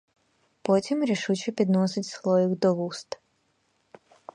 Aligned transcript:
Потім 0.61 1.03
рішуче 1.03 1.51
підносить 1.51 2.05
слоїк 2.05 2.49
до 2.49 2.75
вуст. 2.75 3.19